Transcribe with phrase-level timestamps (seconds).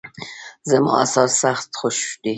[0.69, 2.29] زما انار سخت خوښ دي